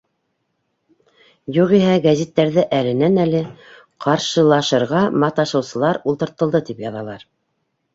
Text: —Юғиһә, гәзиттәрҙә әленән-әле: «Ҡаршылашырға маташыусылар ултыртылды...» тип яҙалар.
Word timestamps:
—Юғиһә, 1.57 1.91
гәзиттәрҙә 2.07 2.65
әленән-әле: 2.79 3.45
«Ҡаршылашырға 4.09 5.07
маташыусылар 5.23 6.05
ултыртылды...» 6.13 6.69
тип 6.73 6.89
яҙалар. 6.91 7.33